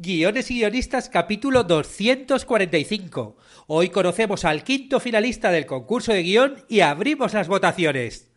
Guiones 0.00 0.48
y 0.52 0.58
guionistas 0.58 1.08
capítulo 1.08 1.64
245. 1.64 3.36
Hoy 3.66 3.88
conocemos 3.88 4.44
al 4.44 4.62
quinto 4.62 5.00
finalista 5.00 5.50
del 5.50 5.66
concurso 5.66 6.12
de 6.12 6.22
guion 6.22 6.64
y 6.68 6.82
abrimos 6.82 7.34
las 7.34 7.48
votaciones. 7.48 8.30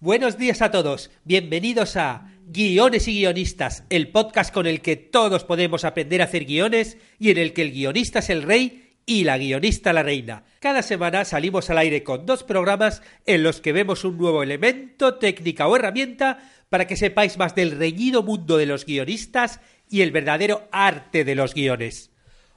Buenos 0.00 0.38
días 0.38 0.62
a 0.62 0.70
todos, 0.70 1.10
bienvenidos 1.24 1.98
a 1.98 2.32
Guiones 2.46 3.06
y 3.06 3.18
Guionistas, 3.18 3.84
el 3.90 4.08
podcast 4.08 4.54
con 4.54 4.66
el 4.66 4.80
que 4.80 4.96
todos 4.96 5.44
podemos 5.44 5.84
aprender 5.84 6.22
a 6.22 6.24
hacer 6.24 6.46
guiones 6.46 6.96
y 7.18 7.30
en 7.30 7.36
el 7.36 7.52
que 7.52 7.60
el 7.60 7.72
guionista 7.72 8.20
es 8.20 8.30
el 8.30 8.44
rey 8.44 8.87
y 9.08 9.24
la 9.24 9.38
guionista 9.38 9.94
la 9.94 10.02
reina. 10.02 10.44
Cada 10.60 10.82
semana 10.82 11.24
salimos 11.24 11.70
al 11.70 11.78
aire 11.78 12.04
con 12.04 12.26
dos 12.26 12.44
programas 12.44 13.02
en 13.24 13.42
los 13.42 13.62
que 13.62 13.72
vemos 13.72 14.04
un 14.04 14.18
nuevo 14.18 14.42
elemento, 14.42 15.14
técnica 15.14 15.66
o 15.66 15.74
herramienta 15.74 16.38
para 16.68 16.86
que 16.86 16.94
sepáis 16.94 17.38
más 17.38 17.54
del 17.54 17.70
reñido 17.70 18.22
mundo 18.22 18.58
de 18.58 18.66
los 18.66 18.84
guionistas 18.84 19.60
y 19.88 20.02
el 20.02 20.10
verdadero 20.10 20.68
arte 20.72 21.24
de 21.24 21.34
los 21.34 21.54
guiones. 21.54 22.10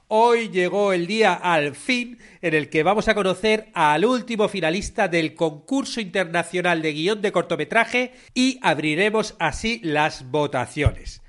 Hoy 0.08 0.50
llegó 0.50 0.92
el 0.92 1.06
día 1.06 1.32
al 1.32 1.74
fin 1.74 2.18
en 2.42 2.52
el 2.52 2.68
que 2.68 2.82
vamos 2.82 3.08
a 3.08 3.14
conocer 3.14 3.70
al 3.72 4.04
último 4.04 4.46
finalista 4.46 5.08
del 5.08 5.34
concurso 5.34 6.02
internacional 6.02 6.82
de 6.82 6.92
guion 6.92 7.22
de 7.22 7.32
cortometraje 7.32 8.12
y 8.34 8.58
abriremos 8.60 9.36
así 9.38 9.80
las 9.82 10.30
votaciones. 10.30 11.22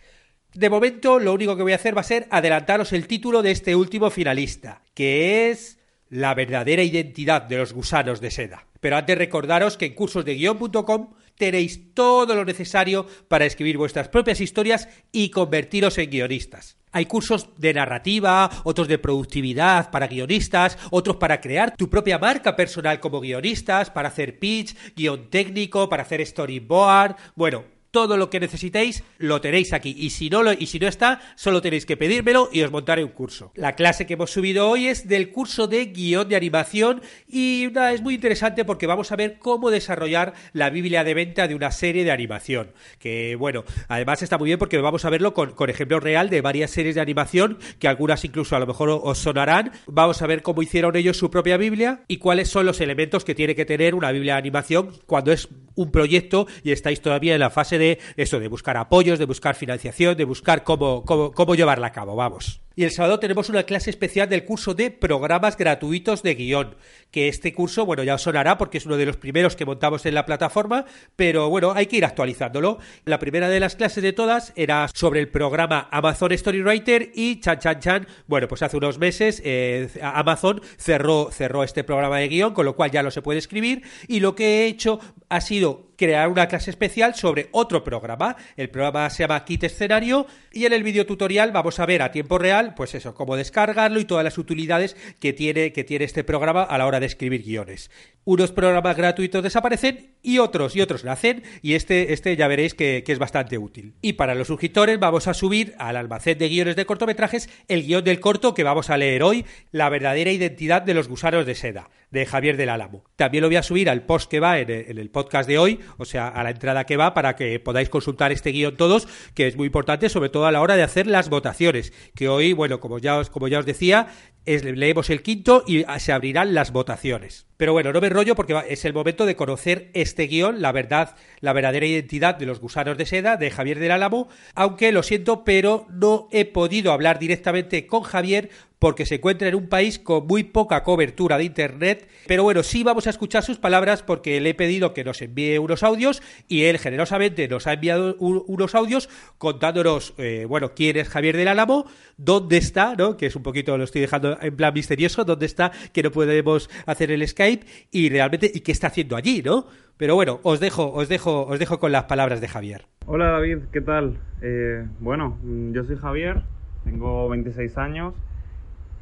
De 0.54 0.70
momento, 0.70 1.20
lo 1.20 1.34
único 1.34 1.58
que 1.58 1.64
voy 1.64 1.72
a 1.72 1.78
hacer 1.78 1.98
va 1.98 2.02
a 2.02 2.06
ser 2.06 2.28
adelantaros 2.30 2.94
el 2.94 3.08
título 3.08 3.42
de 3.42 3.52
este 3.52 3.76
último 3.76 4.12
finalista, 4.12 4.84
que 4.94 5.50
es 5.50 5.80
La 6.10 6.36
verdadera 6.36 6.84
identidad 6.84 7.42
de 7.42 7.58
los 7.58 7.74
gusanos 7.74 8.22
de 8.22 8.30
seda. 8.30 8.68
Pero 8.80 8.98
antes 8.98 9.18
recordaros 9.18 9.78
que 9.78 9.88
en 9.88 9.96
cursosdeguion.com 9.96 11.14
tenéis 11.38 11.94
todo 11.96 12.36
lo 12.36 12.46
necesario 12.46 13.08
para 13.28 13.46
escribir 13.46 13.78
vuestras 13.78 14.10
propias 14.10 14.42
historias 14.42 14.88
y 15.12 15.30
convertiros 15.30 15.98
en 15.98 16.12
guionistas. 16.12 16.78
Hay 16.92 17.08
cursos 17.08 17.50
de 17.58 17.74
narrativa, 17.74 18.52
otros 18.64 18.88
de 18.88 19.00
productividad 19.00 19.90
para 19.90 20.06
guionistas, 20.06 20.78
otros 20.92 21.16
para 21.16 21.42
crear 21.42 21.76
tu 21.76 21.90
propia 21.90 22.20
marca 22.20 22.56
personal 22.56 23.00
como 23.00 23.20
guionistas, 23.20 23.90
para 23.90 24.10
hacer 24.10 24.38
pitch, 24.38 24.76
guion 24.96 25.32
técnico, 25.32 25.90
para 25.90 26.04
hacer 26.04 26.24
storyboard. 26.24 27.16
Bueno, 27.36 27.64
todo 27.94 28.18
lo 28.18 28.32
que 28.32 28.40
necesitéis 28.40 29.04
lo 29.20 29.40
tenéis 29.40 29.72
aquí 29.72 29.96
y 29.96 30.10
si 30.10 30.32
no 30.32 30.42
lo, 30.42 30.52
y 30.52 30.66
si 30.66 30.80
no 30.80 30.88
está 30.88 31.22
solo 31.36 31.62
tenéis 31.62 31.86
que 31.86 31.96
pedírmelo 31.96 32.50
y 32.52 32.64
os 32.64 32.72
montaré 32.72 33.04
un 33.04 33.12
curso. 33.12 33.52
La 33.54 33.76
clase 33.76 34.08
que 34.08 34.16
hemos 34.16 34.32
subido 34.32 34.68
hoy 34.68 34.88
es 34.88 35.08
del 35.08 35.30
curso 35.32 35.68
de 35.68 35.86
guion 35.86 36.28
de 36.28 36.36
animación 36.36 37.04
y 37.28 37.70
es 37.92 38.02
muy 38.02 38.16
interesante 38.16 38.66
porque 38.66 38.88
vamos 38.88 39.12
a 39.12 39.16
ver 39.16 39.38
cómo 39.38 39.70
desarrollar 39.70 40.34
la 40.54 40.72
Biblia 40.72 41.04
de 41.04 41.14
venta 41.14 41.48
de 41.48 41.54
una 41.54 41.70
serie 41.70 42.04
de 42.04 42.10
animación. 42.10 42.72
Que 42.98 43.36
bueno, 43.36 43.64
además 43.88 44.24
está 44.24 44.40
muy 44.40 44.48
bien 44.48 44.58
porque 44.58 44.80
vamos 44.80 45.06
a 45.06 45.12
verlo 45.12 45.36
con, 45.36 45.52
con 45.52 45.70
ejemplos 45.70 46.02
real 46.02 46.32
de 46.32 46.42
varias 46.42 46.72
series 46.72 46.96
de 46.96 47.02
animación 47.02 47.60
que 47.78 47.88
algunas 47.88 48.26
incluso 48.26 48.56
a 48.56 48.60
lo 48.60 48.66
mejor 48.66 48.90
os 48.90 49.20
sonarán. 49.20 49.72
Vamos 49.86 50.20
a 50.24 50.28
ver 50.28 50.42
cómo 50.42 50.64
hicieron 50.64 50.96
ellos 50.96 51.18
su 51.18 51.30
propia 51.30 51.58
Biblia 51.58 52.02
y 52.08 52.18
cuáles 52.18 52.50
son 52.50 52.66
los 52.66 52.82
elementos 52.82 53.24
que 53.24 53.36
tiene 53.36 53.54
que 53.54 53.66
tener 53.66 53.94
una 53.94 54.12
Biblia 54.12 54.34
de 54.34 54.40
animación 54.40 54.90
cuando 55.06 55.32
es 55.32 55.48
un 55.76 55.92
proyecto 55.92 56.48
y 56.64 56.72
estáis 56.72 57.00
todavía 57.00 57.36
en 57.36 57.40
la 57.40 57.52
fase 57.52 57.78
de 57.78 57.83
de 57.84 58.00
eso, 58.18 58.40
de 58.40 58.48
buscar 58.48 58.78
apoyos, 58.78 59.20
de 59.20 59.26
buscar 59.26 59.56
financiación, 59.56 60.16
de 60.18 60.26
buscar 60.26 60.64
cómo, 60.64 61.04
cómo, 61.06 61.32
cómo 61.32 61.56
llevarla 61.56 61.88
a 61.88 61.92
cabo, 61.92 62.16
vamos. 62.16 62.63
Y 62.76 62.84
el 62.84 62.92
sábado 62.92 63.20
tenemos 63.20 63.50
una 63.50 63.64
clase 63.64 63.92
especial 63.92 64.28
del 64.30 64.46
curso 64.46 64.74
de 64.74 64.90
programas 64.90 65.58
gratuitos 65.58 66.24
de 66.24 66.34
guion, 66.34 66.76
que 67.12 67.28
este 67.28 67.54
curso, 67.54 67.86
bueno, 67.86 68.02
ya 68.04 68.16
os 68.16 68.24
sonará 68.24 68.58
porque 68.58 68.80
es 68.80 68.86
uno 68.88 68.98
de 68.98 69.06
los 69.06 69.18
primeros 69.18 69.56
que 69.56 69.66
montamos 69.66 70.08
en 70.08 70.16
la 70.16 70.26
plataforma, 70.26 70.86
pero 71.16 71.50
bueno, 71.50 71.74
hay 71.76 71.86
que 71.86 71.98
ir 71.98 72.06
actualizándolo. 72.06 72.80
La 73.06 73.20
primera 73.20 73.48
de 73.48 73.60
las 73.60 73.76
clases 73.76 74.02
de 74.02 74.12
todas 74.12 74.54
era 74.56 74.88
sobre 74.92 75.20
el 75.20 75.28
programa 75.28 75.88
Amazon 75.92 76.36
Storywriter 76.36 77.12
y 77.14 77.40
chan 77.42 77.60
chan 77.60 77.80
chan, 77.80 78.08
bueno, 78.26 78.48
pues 78.48 78.64
hace 78.64 78.78
unos 78.78 78.98
meses 78.98 79.40
eh, 79.46 79.90
Amazon 80.02 80.60
cerró, 80.78 81.30
cerró 81.32 81.64
este 81.64 81.84
programa 81.84 82.18
de 82.18 82.28
guion, 82.28 82.56
con 82.56 82.66
lo 82.66 82.76
cual 82.76 82.90
ya 82.90 83.04
no 83.04 83.12
se 83.12 83.22
puede 83.22 83.38
escribir, 83.38 83.84
y 84.08 84.20
lo 84.20 84.34
que 84.34 84.64
he 84.64 84.66
hecho 84.66 85.00
ha 85.30 85.42
sido 85.42 85.94
crear 85.96 86.28
una 86.28 86.48
clase 86.48 86.72
especial 86.72 87.16
sobre 87.16 87.50
otro 87.52 87.84
programa. 87.84 88.36
El 88.58 88.70
programa 88.70 89.10
se 89.10 89.24
llama 89.24 89.46
Kit 89.46 89.64
Escenario 89.64 90.28
y 90.52 90.66
en 90.66 90.74
el 90.74 90.84
video 90.84 91.06
tutorial 91.06 91.52
vamos 91.52 91.80
a 91.80 91.86
ver 91.86 92.02
a 92.02 92.12
tiempo 92.12 92.38
real 92.38 92.63
pues 92.76 92.96
eso, 92.96 93.14
cómo 93.14 93.36
descargarlo 93.36 94.00
y 94.00 94.06
todas 94.06 94.24
las 94.24 94.38
utilidades 94.38 94.96
que 95.20 95.34
tiene, 95.34 95.74
que 95.74 95.84
tiene 95.84 96.06
este 96.06 96.24
programa 96.24 96.64
a 96.64 96.78
la 96.78 96.88
hora 96.88 97.00
de 97.00 97.06
escribir 97.06 97.44
guiones. 97.44 97.92
Unos 98.26 98.52
programas 98.52 98.96
gratuitos 98.96 99.44
desaparecen 99.44 100.16
y 100.22 100.38
otros 100.38 100.76
y 100.76 100.82
otros 100.82 101.04
nacen 101.04 101.44
y 101.62 101.74
este, 101.74 102.14
este 102.14 102.36
ya 102.38 102.48
veréis 102.48 102.74
que, 102.74 103.04
que 103.06 103.12
es 103.12 103.20
bastante 103.20 103.58
útil. 103.58 103.96
Y 104.02 104.14
para 104.14 104.36
los 104.36 104.48
suscriptores 104.48 105.00
vamos 105.00 105.28
a 105.28 105.34
subir 105.34 105.76
al 105.78 105.98
almacén 105.98 106.38
de 106.38 106.48
guiones 106.48 106.76
de 106.76 106.86
cortometrajes 106.86 107.50
el 107.68 107.86
guion 107.86 108.04
del 108.04 108.22
corto 108.22 108.54
que 108.54 108.64
vamos 108.64 108.90
a 108.90 108.98
leer 108.98 109.24
hoy, 109.24 109.46
La 109.72 109.90
verdadera 109.90 110.32
identidad 110.32 110.82
de 110.82 110.94
los 110.94 111.10
gusanos 111.10 111.46
de 111.46 111.56
seda, 111.56 111.90
de 112.14 112.28
Javier 112.28 112.58
del 112.58 112.70
Álamo. 112.70 113.04
También 113.16 113.42
lo 113.42 113.48
voy 113.48 113.56
a 113.56 113.64
subir 113.64 113.90
al 113.90 114.04
post 114.04 114.30
que 114.30 114.40
va 114.40 114.60
en 114.60 114.70
el, 114.70 115.10
podcast 115.10 115.50
de 115.50 115.58
hoy, 115.58 115.80
o 115.98 116.06
sea, 116.06 116.28
a 116.28 116.44
la 116.44 116.52
entrada 116.52 116.86
que 116.86 116.96
va 116.96 117.16
para 117.16 117.36
que 117.36 117.60
podáis 117.60 117.90
consultar 117.90 118.32
este 118.32 118.52
guion 118.52 118.78
todos, 118.78 119.08
que 119.34 119.48
es 119.48 119.58
muy 119.58 119.66
importante, 119.66 120.10
sobre 120.10 120.30
todo 120.30 120.46
a 120.46 120.52
la 120.52 120.62
hora 120.62 120.76
de 120.76 120.84
hacer 120.84 121.08
las 121.08 121.30
votaciones, 121.30 121.92
que 122.16 122.30
hoy 122.30 122.54
bueno, 122.54 122.80
como 122.80 123.00
ya 123.00 123.18
os, 123.18 123.32
como 123.32 123.48
ya 123.48 123.58
os 123.58 123.66
decía, 123.66 124.08
leemos 124.46 125.10
el 125.10 125.22
quinto 125.22 125.64
y 125.66 125.86
se 125.98 126.12
abrirán 126.12 126.54
las 126.54 126.72
votaciones. 126.72 127.46
Pero 127.58 127.72
bueno, 127.72 127.94
no 127.94 128.02
me 128.02 128.10
rollo 128.10 128.36
porque 128.36 128.62
es 128.68 128.84
el 128.84 128.94
momento 128.94 129.26
de 129.26 129.36
conocer 129.36 129.90
este 129.94 130.28
guion, 130.28 130.62
la 130.62 130.72
verdad, 130.72 131.16
la 131.40 131.54
verdadera 131.54 131.86
identidad 131.86 132.36
de 132.36 132.46
los 132.46 132.60
gusanos 132.60 132.98
de 132.98 133.06
seda 133.06 133.38
de 133.38 133.52
Javier 133.52 133.80
del 133.80 133.92
Álamo, 133.92 134.28
aunque 134.54 134.92
lo 134.92 135.04
siento, 135.04 135.44
pero 135.44 135.88
no 135.90 136.28
he 136.32 136.46
podido 136.46 136.92
hablar 136.92 137.20
directamente 137.20 137.88
con 137.88 138.04
Javier 138.04 138.50
porque 138.84 139.06
se 139.06 139.16
encuentra 139.16 139.48
en 139.48 139.56
un 139.56 139.70
país 139.70 139.98
con 139.98 140.28
muy 140.28 140.44
poca 140.44 140.84
cobertura 140.84 141.38
de 141.38 141.46
Internet. 141.46 142.10
Pero 142.28 142.44
bueno, 142.44 142.64
sí 142.64 142.84
vamos 142.84 143.08
a 143.08 143.12
escuchar 143.12 143.42
sus 143.42 143.58
palabras 143.58 144.04
porque 144.04 144.42
le 144.42 144.50
he 144.50 144.54
pedido 144.54 144.94
que 144.94 145.06
nos 145.06 145.22
envíe 145.22 145.58
unos 145.58 145.84
audios 145.84 146.22
y 146.50 146.64
él 146.64 146.78
generosamente 146.80 147.48
nos 147.48 147.66
ha 147.66 147.74
enviado 147.74 148.18
unos 148.18 148.76
audios 148.76 149.08
contándonos, 149.38 150.14
eh, 150.18 150.46
bueno, 150.50 150.74
quién 150.76 150.98
es 150.98 151.08
Javier 151.08 151.38
del 151.38 151.48
Álamo, 151.48 151.86
dónde 152.18 152.58
está, 152.58 152.96
¿no? 152.98 153.16
Que 153.16 153.28
es 153.28 153.38
un 153.38 153.44
poquito, 153.44 153.78
lo 153.78 153.86
estoy 153.86 154.02
dejando 154.02 154.33
en 154.42 154.56
plan 154.56 154.74
misterioso, 154.74 155.24
dónde 155.24 155.46
está, 155.46 155.72
que 155.92 156.04
no 156.04 156.12
podemos 156.12 156.70
hacer 156.86 157.12
el 157.12 157.28
Skype 157.28 157.66
y 157.92 158.10
realmente, 158.10 158.52
y 158.54 158.62
qué 158.62 158.72
está 158.72 158.88
haciendo 158.88 159.16
allí, 159.16 159.42
¿no? 159.44 159.68
Pero 159.98 160.16
bueno, 160.16 160.40
os 160.44 160.60
dejo, 160.60 160.92
os 160.92 161.08
dejo, 161.08 161.46
os 161.46 161.60
dejo 161.60 161.80
con 161.80 161.92
las 161.92 162.06
palabras 162.06 162.42
de 162.42 162.48
Javier. 162.48 162.86
Hola 163.06 163.30
David, 163.30 163.60
¿qué 163.72 163.82
tal? 163.82 164.18
Eh, 164.42 164.86
bueno, 165.00 165.38
yo 165.72 165.84
soy 165.84 165.98
Javier, 165.98 166.42
tengo 166.84 167.30
26 167.30 167.78
años 167.78 168.14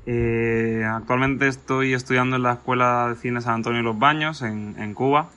eh, 0.06 0.84
actualmente 0.90 1.48
estoy 1.48 1.94
estudiando 1.94 2.36
en 2.36 2.44
la 2.44 2.54
Escuela 2.54 3.10
de 3.10 3.16
Cine 3.16 3.42
San 3.42 3.56
Antonio 3.56 3.80
de 3.80 3.84
los 3.84 4.00
Baños, 4.00 4.42
en, 4.42 4.94
Cuba. 4.94 5.30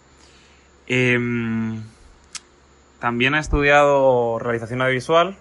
Em, 0.86 1.82
también 3.00 3.34
he 3.34 3.38
estudiado 3.38 4.38
realización 4.38 4.80
audiovisual. 4.80 5.36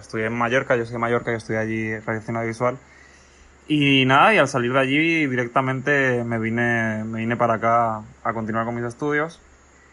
estudié 0.00 0.26
en 0.26 0.32
Mallorca, 0.34 0.76
yo 0.76 0.84
soy 0.84 0.94
de 0.94 0.98
Mallorca 0.98 1.32
y 1.32 1.36
estudié 1.36 1.58
allí 1.60 1.98
realización 2.00 2.36
audiovisual. 2.36 2.78
Y 3.68 4.04
nada, 4.06 4.34
y 4.34 4.38
al 4.38 4.48
salir 4.48 4.72
de 4.72 4.80
allí 4.80 5.26
directamente 5.26 6.24
me 6.24 6.38
vine, 6.38 7.04
me 7.04 7.20
vine 7.20 7.36
para 7.36 7.54
acá 7.54 8.02
a 8.24 8.32
continuar 8.32 8.64
con 8.66 8.74
mis 8.74 8.84
estudios. 8.84 9.40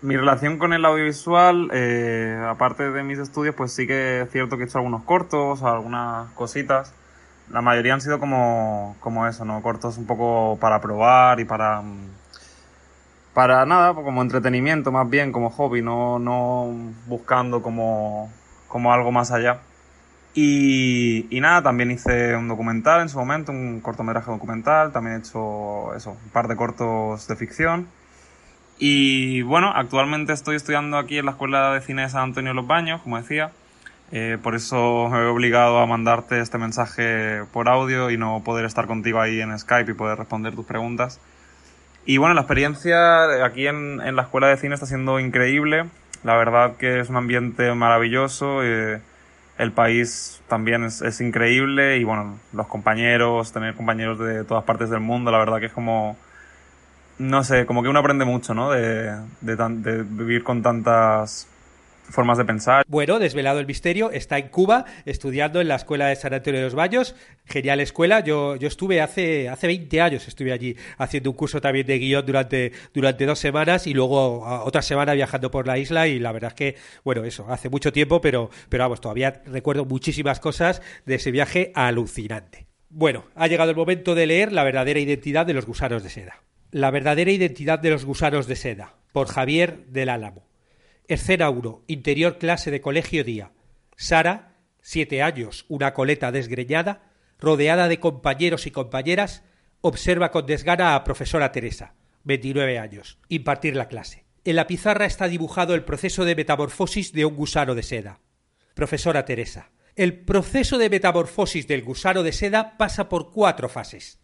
Mi 0.01 0.17
relación 0.17 0.57
con 0.57 0.73
el 0.73 0.85
audiovisual, 0.85 1.69
eh, 1.73 2.41
aparte 2.47 2.89
de 2.91 3.03
mis 3.03 3.19
estudios, 3.19 3.55
pues 3.55 3.73
sí 3.73 3.85
que 3.85 4.21
es 4.21 4.31
cierto 4.31 4.57
que 4.57 4.63
he 4.63 4.65
hecho 4.65 4.77
algunos 4.77 5.03
cortos, 5.03 5.61
algunas 5.63 6.31
cositas 6.33 6.93
la 7.51 7.61
mayoría 7.61 7.93
han 7.93 8.01
sido 8.01 8.19
como, 8.19 8.95
como 8.99 9.27
eso, 9.27 9.43
¿no? 9.45 9.61
Cortos 9.61 9.97
un 9.97 10.05
poco 10.05 10.57
para 10.59 10.81
probar 10.81 11.39
y 11.39 11.45
para... 11.45 11.83
Para 13.33 13.65
nada, 13.65 13.93
como 13.93 14.21
entretenimiento 14.21 14.91
más 14.91 15.09
bien, 15.09 15.31
como 15.31 15.49
hobby, 15.49 15.81
no, 15.81 16.19
no 16.19 16.67
buscando 17.05 17.61
como, 17.61 18.29
como 18.67 18.91
algo 18.91 19.11
más 19.11 19.31
allá. 19.31 19.59
Y, 20.33 21.25
y, 21.35 21.41
nada, 21.41 21.63
también 21.63 21.91
hice 21.91 22.35
un 22.35 22.47
documental 22.47 23.01
en 23.01 23.09
su 23.09 23.17
momento, 23.17 23.51
un 23.51 23.81
cortometraje 23.81 24.29
documental, 24.29 24.91
también 24.91 25.17
he 25.17 25.19
hecho 25.19 25.93
eso, 25.95 26.11
un 26.11 26.29
par 26.31 26.47
de 26.47 26.55
cortos 26.55 27.27
de 27.27 27.35
ficción. 27.35 27.87
Y 28.77 29.41
bueno, 29.41 29.71
actualmente 29.75 30.31
estoy 30.31 30.55
estudiando 30.55 30.97
aquí 30.97 31.17
en 31.17 31.25
la 31.25 31.31
Escuela 31.31 31.73
de 31.73 31.81
Cine 31.81 32.03
de 32.03 32.09
San 32.09 32.21
Antonio 32.21 32.51
de 32.51 32.55
los 32.55 32.67
Baños, 32.67 33.01
como 33.01 33.17
decía. 33.17 33.51
Eh, 34.11 34.37
por 34.41 34.55
eso 34.55 35.09
me 35.09 35.19
he 35.19 35.25
obligado 35.25 35.79
a 35.79 35.85
mandarte 35.85 36.39
este 36.39 36.57
mensaje 36.57 37.43
por 37.51 37.67
audio 37.69 38.09
y 38.09 38.17
no 38.17 38.41
poder 38.43 38.65
estar 38.65 38.87
contigo 38.87 39.19
ahí 39.19 39.41
en 39.41 39.57
Skype 39.57 39.91
y 39.91 39.93
poder 39.93 40.17
responder 40.17 40.55
tus 40.55 40.65
preguntas. 40.65 41.19
Y 42.05 42.17
bueno, 42.17 42.33
la 42.33 42.41
experiencia 42.41 43.45
aquí 43.45 43.67
en, 43.67 44.01
en 44.01 44.15
la 44.15 44.23
Escuela 44.23 44.47
de 44.47 44.57
Cine 44.57 44.75
está 44.75 44.85
siendo 44.85 45.19
increíble. 45.19 45.85
La 46.23 46.37
verdad 46.37 46.77
que 46.77 47.01
es 47.01 47.09
un 47.09 47.17
ambiente 47.17 47.73
maravilloso. 47.75 48.63
Eh, 48.63 49.01
el 49.59 49.73
país 49.73 50.41
también 50.47 50.85
es, 50.85 51.21
increíble 51.21 51.97
y 51.97 52.05
bueno, 52.05 52.39
los 52.53 52.65
compañeros, 52.67 53.51
tener 53.51 53.75
compañeros 53.75 54.17
de 54.17 54.45
todas 54.45 54.63
partes 54.63 54.89
del 54.89 55.01
mundo, 55.01 55.31
la 55.31 55.37
verdad 55.37 55.59
que 55.59 55.65
es 55.65 55.73
como, 55.73 56.15
no 57.19 57.43
sé, 57.43 57.65
como 57.65 57.83
que 57.83 57.89
uno 57.89 57.99
aprende 57.99 58.23
mucho, 58.23 58.53
¿no? 58.53 58.71
De, 58.71 59.11
de, 59.41 59.55
de 59.55 60.03
vivir 60.03 60.43
con 60.43 60.63
tantas 60.63 61.45
formas 62.09 62.37
de 62.37 62.45
pensar. 62.45 62.83
Bueno, 62.87 63.19
desvelado 63.19 63.59
el 63.59 63.65
misterio, 63.65 64.11
está 64.11 64.37
en 64.37 64.49
Cuba 64.49 64.85
estudiando 65.05 65.61
en 65.61 65.67
la 65.67 65.75
escuela 65.75 66.07
de 66.07 66.15
San 66.15 66.33
Antonio 66.33 66.59
de 66.59 66.65
los 66.65 66.75
Baños. 66.75 67.15
Genial 67.45 67.79
escuela. 67.79 68.19
Yo, 68.21 68.55
yo 68.55 68.67
estuve 68.67 69.01
hace, 69.01 69.49
hace 69.49 69.67
20 69.67 70.01
años, 70.01 70.27
estuve 70.27 70.51
allí 70.51 70.75
haciendo 70.97 71.29
un 71.29 71.35
curso 71.35 71.61
también 71.61 71.85
de 71.87 71.99
guion 71.99 72.25
durante, 72.25 72.71
durante 72.93 73.25
dos 73.25 73.39
semanas 73.39 73.87
y 73.87 73.93
luego 73.93 74.41
otra 74.63 74.81
semana 74.81 75.13
viajando 75.13 75.51
por 75.51 75.67
la 75.67 75.77
isla 75.77 76.07
y 76.07 76.19
la 76.19 76.31
verdad 76.31 76.49
es 76.49 76.55
que, 76.55 76.75
bueno, 77.03 77.23
eso, 77.23 77.45
hace 77.49 77.69
mucho 77.69 77.91
tiempo, 77.91 78.21
pero, 78.21 78.49
pero 78.69 78.83
vamos, 78.83 79.01
todavía 79.01 79.41
recuerdo 79.45 79.85
muchísimas 79.85 80.39
cosas 80.39 80.81
de 81.05 81.15
ese 81.15 81.31
viaje 81.31 81.71
alucinante. 81.75 82.67
Bueno, 82.89 83.25
ha 83.35 83.47
llegado 83.47 83.69
el 83.69 83.77
momento 83.77 84.15
de 84.15 84.25
leer 84.25 84.51
La 84.51 84.63
verdadera 84.63 84.99
identidad 84.99 85.45
de 85.45 85.53
los 85.53 85.65
gusanos 85.65 86.01
de 86.03 86.09
seda. 86.09 86.41
La 86.71 86.91
verdadera 86.91 87.31
identidad 87.31 87.79
de 87.79 87.91
los 87.91 88.05
gusanos 88.05 88.47
de 88.47 88.55
seda, 88.55 88.95
por 89.11 89.27
Javier 89.27 89.85
del 89.87 90.09
Álamo. 90.09 90.48
Escena 91.09 91.49
1. 91.49 91.85
Interior 91.87 92.37
clase 92.37 92.69
de 92.69 92.81
colegio 92.81 93.23
día. 93.23 93.51
Sara, 93.97 94.53
siete 94.79 95.23
años, 95.23 95.65
una 95.67 95.95
coleta 95.95 96.31
desgreñada, 96.31 97.01
rodeada 97.39 97.87
de 97.87 97.99
compañeros 97.99 98.67
y 98.67 98.71
compañeras, 98.71 99.41
observa 99.81 100.29
con 100.29 100.45
desgana 100.45 100.93
a 100.93 101.03
profesora 101.03 101.51
Teresa, 101.51 101.95
29 102.25 102.77
años, 102.77 103.17
impartir 103.27 103.75
la 103.75 103.87
clase. 103.87 104.25
En 104.45 104.55
la 104.55 104.67
pizarra 104.67 105.07
está 105.07 105.27
dibujado 105.27 105.73
el 105.73 105.83
proceso 105.83 106.25
de 106.25 106.35
metamorfosis 106.35 107.11
de 107.11 107.25
un 107.25 107.35
gusano 107.35 107.73
de 107.73 107.81
seda. 107.81 108.19
Profesora 108.75 109.25
Teresa. 109.25 109.71
El 109.95 110.13
proceso 110.13 110.77
de 110.77 110.91
metamorfosis 110.91 111.67
del 111.67 111.81
gusano 111.81 112.21
de 112.21 112.33
seda 112.33 112.77
pasa 112.77 113.09
por 113.09 113.31
cuatro 113.31 113.67
fases. 113.67 114.19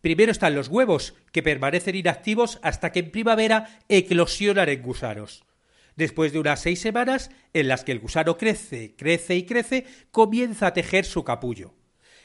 Primero 0.00 0.30
están 0.30 0.54
los 0.54 0.68
huevos, 0.68 1.14
que 1.32 1.42
permanecen 1.42 1.96
inactivos 1.96 2.60
hasta 2.62 2.92
que 2.92 3.00
en 3.00 3.10
primavera 3.10 3.80
eclosionan 3.88 4.68
en 4.68 4.82
gusanos. 4.82 5.42
Después 5.98 6.32
de 6.32 6.38
unas 6.38 6.60
seis 6.60 6.80
semanas 6.80 7.28
en 7.52 7.66
las 7.66 7.82
que 7.82 7.90
el 7.90 7.98
gusano 7.98 8.38
crece, 8.38 8.94
crece 8.94 9.34
y 9.34 9.42
crece, 9.42 9.84
comienza 10.12 10.68
a 10.68 10.72
tejer 10.72 11.04
su 11.04 11.24
capullo. 11.24 11.74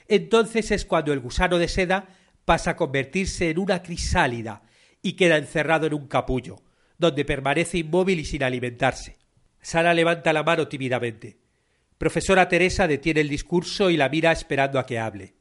Entonces 0.07 0.69
es 0.69 0.85
cuando 0.85 1.11
el 1.11 1.19
gusano 1.19 1.57
de 1.57 1.67
seda 1.67 2.07
pasa 2.45 2.69
a 2.71 2.75
convertirse 2.75 3.49
en 3.49 3.57
una 3.57 3.81
crisálida 3.81 4.61
y 5.01 5.13
queda 5.13 5.37
encerrado 5.37 5.87
en 5.87 5.95
un 5.95 6.07
capullo, 6.07 6.61
donde 6.99 7.25
permanece 7.25 7.79
inmóvil 7.79 8.19
y 8.19 8.25
sin 8.25 8.43
alimentarse. 8.43 9.17
Sara 9.59 9.95
levanta 9.95 10.33
la 10.33 10.43
mano 10.43 10.67
tímidamente. 10.67 11.39
Profesora 11.97 12.47
Teresa 12.47 12.87
detiene 12.87 13.21
el 13.21 13.29
discurso 13.29 13.89
y 13.89 13.97
la 13.97 14.07
mira 14.07 14.31
esperando 14.31 14.77
a 14.77 14.85
que 14.85 14.99
hable. 14.99 15.33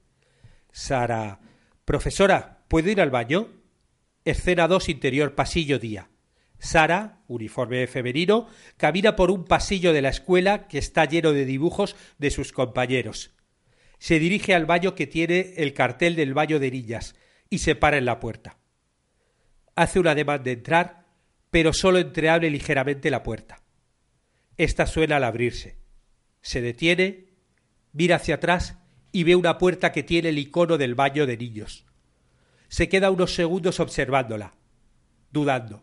Sara. 0.70 1.38
Profesora, 1.84 2.64
¿puedo 2.66 2.88
ir 2.88 3.02
al 3.02 3.10
baño? 3.10 3.50
Escena 4.24 4.68
2, 4.68 4.88
interior, 4.88 5.34
pasillo, 5.34 5.78
día. 5.78 6.08
Sara, 6.62 7.18
uniforme 7.26 7.88
femenino, 7.88 8.46
camina 8.76 9.16
por 9.16 9.32
un 9.32 9.44
pasillo 9.44 9.92
de 9.92 10.00
la 10.00 10.10
escuela 10.10 10.68
que 10.68 10.78
está 10.78 11.04
lleno 11.06 11.32
de 11.32 11.44
dibujos 11.44 11.96
de 12.18 12.30
sus 12.30 12.52
compañeros. 12.52 13.34
Se 13.98 14.20
dirige 14.20 14.54
al 14.54 14.64
baño 14.64 14.94
que 14.94 15.08
tiene 15.08 15.54
el 15.56 15.74
cartel 15.74 16.14
del 16.14 16.34
baño 16.34 16.60
de 16.60 16.70
niñas 16.70 17.16
y 17.50 17.58
se 17.58 17.74
para 17.74 17.98
en 17.98 18.04
la 18.04 18.20
puerta. 18.20 18.58
Hace 19.74 19.98
un 19.98 20.06
ademán 20.06 20.44
de 20.44 20.52
entrar, 20.52 21.06
pero 21.50 21.72
solo 21.72 21.98
entreabre 21.98 22.48
ligeramente 22.48 23.10
la 23.10 23.24
puerta. 23.24 23.60
Esta 24.56 24.86
suena 24.86 25.16
al 25.16 25.24
abrirse. 25.24 25.78
Se 26.42 26.60
detiene, 26.60 27.26
mira 27.92 28.16
hacia 28.16 28.36
atrás 28.36 28.78
y 29.10 29.24
ve 29.24 29.34
una 29.34 29.58
puerta 29.58 29.90
que 29.90 30.04
tiene 30.04 30.28
el 30.28 30.38
icono 30.38 30.78
del 30.78 30.94
baño 30.94 31.26
de 31.26 31.36
niños. 31.36 31.86
Se 32.68 32.88
queda 32.88 33.10
unos 33.10 33.34
segundos 33.34 33.80
observándola, 33.80 34.54
dudando 35.32 35.82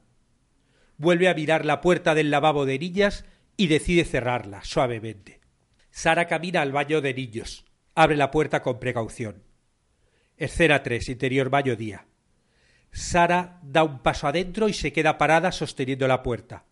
vuelve 1.00 1.30
a 1.30 1.34
mirar 1.34 1.66
la 1.66 1.82
puerta 1.82 2.14
del 2.14 2.30
lavabo 2.30 2.68
de 2.68 2.78
niñas 2.78 3.26
y 3.58 3.68
decide 3.68 4.06
cerrarla 4.06 4.64
suavemente. 4.64 5.40
Sara 5.90 6.28
camina 6.28 6.62
al 6.62 6.72
baño 6.72 7.02
de 7.02 7.14
niños. 7.16 7.66
Abre 7.96 8.16
la 8.16 8.30
puerta 8.30 8.62
con 8.62 8.80
precaución. 8.80 9.44
Escena 10.38 10.84
3, 10.84 11.10
interior 11.10 11.50
baño 11.50 11.76
día. 11.76 12.06
Sara 12.92 13.60
da 13.64 13.84
un 13.84 14.00
paso 14.00 14.28
adentro 14.28 14.70
y 14.70 14.74
se 14.74 14.94
queda 14.94 15.18
parada 15.18 15.52
sosteniendo 15.52 16.08
la 16.08 16.22
puerta. 16.22 16.66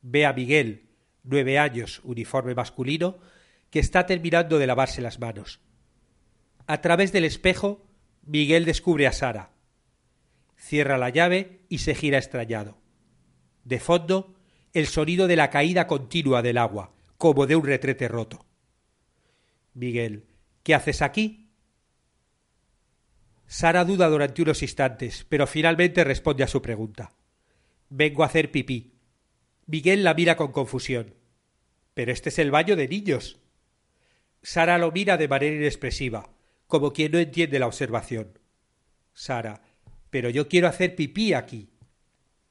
Ve 0.00 0.24
a 0.24 0.32
Miguel, 0.32 0.88
nueve 1.22 1.58
años, 1.58 2.00
uniforme 2.04 2.54
masculino, 2.54 3.18
que 3.70 3.80
está 3.80 4.06
terminando 4.06 4.58
de 4.58 4.66
lavarse 4.66 5.00
las 5.00 5.18
manos. 5.18 5.60
A 6.66 6.80
través 6.80 7.12
del 7.12 7.24
espejo, 7.24 7.86
Miguel 8.22 8.64
descubre 8.64 9.06
a 9.06 9.12
Sara. 9.12 9.50
Cierra 10.56 10.96
la 10.96 11.10
llave 11.10 11.60
y 11.68 11.78
se 11.78 11.94
gira 11.94 12.18
extrañado. 12.18 12.81
De 13.64 13.80
fondo, 13.80 14.34
el 14.72 14.86
sonido 14.86 15.26
de 15.26 15.36
la 15.36 15.50
caída 15.50 15.86
continua 15.86 16.42
del 16.42 16.58
agua, 16.58 16.92
como 17.18 17.46
de 17.46 17.56
un 17.56 17.64
retrete 17.64 18.08
roto. 18.08 18.44
Miguel, 19.74 20.26
¿qué 20.62 20.74
haces 20.74 21.02
aquí? 21.02 21.50
Sara 23.46 23.84
duda 23.84 24.08
durante 24.08 24.42
unos 24.42 24.62
instantes, 24.62 25.26
pero 25.28 25.46
finalmente 25.46 26.04
responde 26.04 26.42
a 26.42 26.48
su 26.48 26.62
pregunta. 26.62 27.12
Vengo 27.90 28.22
a 28.22 28.26
hacer 28.26 28.50
pipí. 28.50 28.94
Miguel 29.66 30.04
la 30.04 30.14
mira 30.14 30.36
con 30.36 30.52
confusión. 30.52 31.14
Pero 31.94 32.12
este 32.12 32.30
es 32.30 32.38
el 32.38 32.50
baño 32.50 32.76
de 32.76 32.88
niños. 32.88 33.38
Sara 34.42 34.78
lo 34.78 34.90
mira 34.90 35.18
de 35.18 35.28
manera 35.28 35.54
inexpresiva, 35.54 36.30
como 36.66 36.92
quien 36.92 37.12
no 37.12 37.18
entiende 37.18 37.58
la 37.58 37.66
observación. 37.66 38.38
Sara, 39.12 39.60
pero 40.08 40.30
yo 40.30 40.48
quiero 40.48 40.68
hacer 40.68 40.96
pipí 40.96 41.34
aquí. 41.34 41.68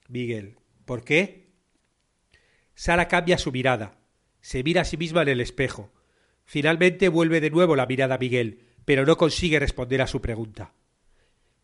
Miguel, 0.08 0.58
¿Por 0.92 1.06
qué? 1.06 1.54
Sara 2.76 3.08
cambia 3.08 3.38
su 3.38 3.54
mirada. 3.54 4.02
Se 4.42 4.62
mira 4.62 4.82
a 4.82 4.84
sí 4.84 4.98
misma 4.98 5.22
en 5.22 5.30
el 5.30 5.40
espejo. 5.40 5.94
Finalmente 6.44 7.08
vuelve 7.08 7.40
de 7.40 7.50
nuevo 7.50 7.78
la 7.78 7.86
mirada 7.86 8.16
a 8.16 8.18
Miguel, 8.18 8.66
pero 8.84 9.06
no 9.06 9.16
consigue 9.16 9.58
responder 9.58 10.02
a 10.02 10.08
su 10.08 10.20
pregunta. 10.20 10.74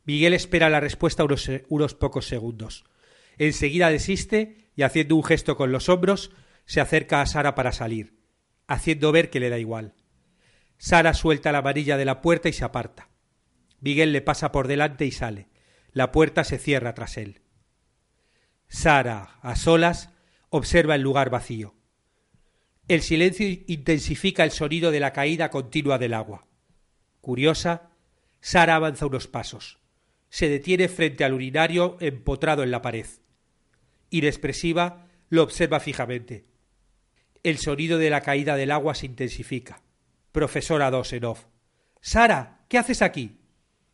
Miguel 0.05 0.33
espera 0.33 0.69
la 0.69 0.79
respuesta 0.79 1.25
unos, 1.25 1.51
unos 1.67 1.93
pocos 1.93 2.25
segundos. 2.25 2.85
Enseguida 3.37 3.89
desiste 3.89 4.69
y 4.77 4.83
haciendo 4.83 5.17
un 5.17 5.25
gesto 5.25 5.57
con 5.57 5.73
los 5.73 5.89
hombros 5.89 6.31
se 6.63 6.79
acerca 6.79 7.19
a 7.21 7.25
Sara 7.25 7.53
para 7.53 7.73
salir, 7.73 8.13
haciendo 8.65 9.11
ver 9.11 9.29
que 9.29 9.41
le 9.41 9.49
da 9.49 9.59
igual. 9.59 9.93
Sara 10.77 11.13
suelta 11.13 11.51
la 11.51 11.59
varilla 11.59 11.97
de 11.97 12.05
la 12.05 12.21
puerta 12.21 12.47
y 12.47 12.53
se 12.53 12.63
aparta. 12.63 13.09
Miguel 13.81 14.13
le 14.13 14.21
pasa 14.21 14.53
por 14.53 14.69
delante 14.69 15.05
y 15.05 15.11
sale. 15.11 15.49
La 15.91 16.13
puerta 16.13 16.45
se 16.45 16.57
cierra 16.59 16.93
tras 16.93 17.17
él. 17.17 17.41
Sara, 18.67 19.39
a 19.41 19.55
solas, 19.55 20.09
observa 20.49 20.95
el 20.95 21.01
lugar 21.01 21.29
vacío. 21.29 21.75
El 22.87 23.01
silencio 23.01 23.47
intensifica 23.67 24.43
el 24.43 24.51
sonido 24.51 24.91
de 24.91 24.99
la 24.99 25.13
caída 25.13 25.49
continua 25.49 25.97
del 25.97 26.13
agua. 26.13 26.47
Curiosa, 27.21 27.89
Sara 28.39 28.75
avanza 28.75 29.05
unos 29.05 29.27
pasos. 29.27 29.79
Se 30.29 30.49
detiene 30.49 30.87
frente 30.87 31.23
al 31.23 31.33
urinario 31.33 31.97
empotrado 31.99 32.63
en 32.63 32.71
la 32.71 32.81
pared. 32.81 33.07
Inexpresiva, 34.09 35.07
lo 35.29 35.43
observa 35.43 35.79
fijamente. 35.79 36.45
El 37.43 37.57
sonido 37.57 37.97
de 37.97 38.09
la 38.09 38.21
caída 38.21 38.55
del 38.55 38.71
agua 38.71 38.95
se 38.95 39.05
intensifica. 39.05 39.81
Profesora 40.31 40.91
Dosenov. 40.91 41.47
Sara, 42.01 42.65
¿qué 42.69 42.77
haces 42.77 43.01
aquí? 43.01 43.39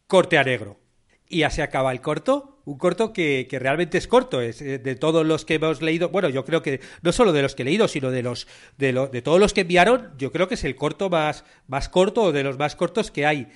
Corte 0.08 0.38
a 0.38 0.44
negro. 0.44 0.80
Y 1.28 1.40
ya 1.40 1.50
se 1.50 1.64
acaba 1.64 1.92
el 1.92 2.02
corto 2.02 2.53
un 2.66 2.78
corto 2.78 3.12
que, 3.14 3.48
que, 3.50 3.60
realmente 3.60 3.98
es 3.98 4.08
corto, 4.08 4.42
es 4.42 4.62
eh, 4.62 4.80
de 4.80 4.96
todos 4.96 5.26
los 5.26 5.46
que 5.46 5.56
hemos 5.56 5.82
leído, 5.82 6.10
bueno, 6.10 6.30
yo 6.30 6.46
creo 6.46 6.62
que 6.62 6.80
no 7.02 7.12
solo 7.12 7.34
de 7.34 7.42
los 7.42 7.56
que 7.56 7.64
he 7.64 7.66
leído, 7.66 7.88
sino 7.88 8.12
de 8.12 8.24
los 8.24 8.48
de, 8.78 8.94
lo, 8.94 9.08
de 9.08 9.22
todos 9.22 9.40
los 9.40 9.54
que 9.54 9.62
enviaron, 9.62 10.12
yo 10.18 10.32
creo 10.32 10.48
que 10.48 10.56
es 10.56 10.64
el 10.64 10.76
corto 10.76 11.10
más, 11.10 11.44
más 11.68 11.90
corto 11.90 12.24
o 12.24 12.32
de 12.32 12.44
los 12.44 12.58
más 12.58 12.76
cortos 12.76 13.12
que 13.12 13.26
hay. 13.26 13.48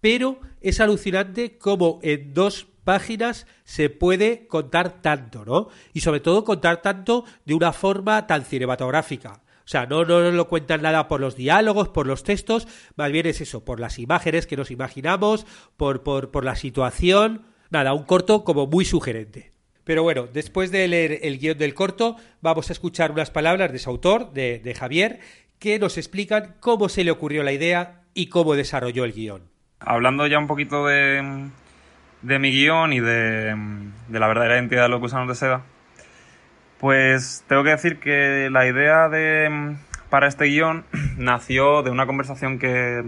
Pero 0.00 0.40
es 0.60 0.80
alucinante 0.80 1.58
cómo 1.58 2.00
en 2.02 2.34
dos 2.34 2.66
páginas 2.84 3.46
se 3.64 3.90
puede 3.90 4.46
contar 4.46 5.00
tanto, 5.02 5.44
¿no? 5.44 5.68
Y 5.92 6.00
sobre 6.00 6.20
todo 6.20 6.44
contar 6.44 6.82
tanto 6.82 7.24
de 7.44 7.54
una 7.54 7.72
forma 7.72 8.26
tan 8.26 8.44
cinematográfica. 8.44 9.42
O 9.64 9.68
sea, 9.68 9.86
no, 9.86 10.04
no 10.04 10.20
nos 10.20 10.34
lo 10.34 10.48
cuentan 10.48 10.82
nada 10.82 11.08
por 11.08 11.20
los 11.20 11.34
diálogos, 11.34 11.88
por 11.88 12.06
los 12.06 12.22
textos, 12.22 12.68
más 12.94 13.10
bien 13.10 13.26
es 13.26 13.40
eso, 13.40 13.64
por 13.64 13.80
las 13.80 13.98
imágenes 13.98 14.46
que 14.46 14.56
nos 14.56 14.70
imaginamos, 14.70 15.44
por, 15.76 16.04
por, 16.04 16.30
por 16.30 16.44
la 16.44 16.54
situación 16.54 17.55
Nada, 17.76 17.92
un 17.92 18.04
corto 18.04 18.42
como 18.42 18.66
muy 18.66 18.86
sugerente. 18.86 19.52
Pero 19.84 20.02
bueno, 20.02 20.26
después 20.32 20.70
de 20.70 20.88
leer 20.88 21.18
el 21.20 21.38
guion 21.38 21.58
del 21.58 21.74
corto, 21.74 22.16
vamos 22.40 22.70
a 22.70 22.72
escuchar 22.72 23.12
unas 23.12 23.30
palabras 23.30 23.70
de 23.70 23.78
su 23.78 23.90
autor, 23.90 24.32
de, 24.32 24.74
Javier, 24.74 25.20
que 25.58 25.78
nos 25.78 25.98
explican 25.98 26.54
cómo 26.60 26.88
se 26.88 27.04
le 27.04 27.10
ocurrió 27.10 27.42
la 27.42 27.52
idea 27.52 28.00
y 28.14 28.30
cómo 28.30 28.54
desarrolló 28.54 29.04
el 29.04 29.12
guion. 29.12 29.42
Hablando 29.80 30.26
ya 30.26 30.38
un 30.38 30.46
poquito 30.46 30.86
de, 30.86 31.50
mi 32.22 32.50
guion 32.50 32.94
y 32.94 33.00
de, 33.00 33.54
de, 34.08 34.20
la 34.20 34.26
verdadera 34.26 34.54
identidad 34.54 34.84
de 34.84 34.88
los 34.88 35.00
gusanos 35.00 35.28
de 35.28 35.34
seda, 35.34 35.62
pues 36.80 37.44
tengo 37.46 37.62
que 37.62 37.70
decir 37.72 38.00
que 38.00 38.48
la 38.50 38.66
idea 38.66 39.10
de, 39.10 39.76
para 40.08 40.28
este 40.28 40.46
guion 40.46 40.86
nació 41.18 41.82
de 41.82 41.90
una 41.90 42.06
conversación 42.06 42.58
que, 42.58 43.04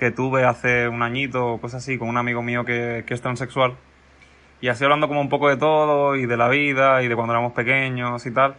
que 0.00 0.10
tuve 0.10 0.44
hace 0.44 0.88
un 0.88 1.02
añito 1.02 1.46
o 1.46 1.60
cosas 1.60 1.82
así 1.82 1.98
con 1.98 2.08
un 2.08 2.16
amigo 2.16 2.42
mío 2.42 2.64
que, 2.64 3.04
que 3.06 3.12
es 3.12 3.20
transexual. 3.20 3.74
Y 4.62 4.68
así 4.68 4.82
hablando 4.82 5.08
como 5.08 5.20
un 5.20 5.28
poco 5.28 5.50
de 5.50 5.58
todo 5.58 6.16
y 6.16 6.24
de 6.24 6.38
la 6.38 6.48
vida 6.48 7.02
y 7.02 7.08
de 7.08 7.14
cuando 7.14 7.34
éramos 7.34 7.52
pequeños 7.52 8.24
y 8.24 8.30
tal, 8.30 8.54